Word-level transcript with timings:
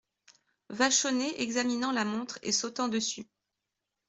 Vachonnet 0.71 1.39
examinant 1.39 1.91
la 1.91 2.05
montre 2.05 2.39
et 2.41 2.51
sautant 2.51 2.87
dessus. 2.87 3.27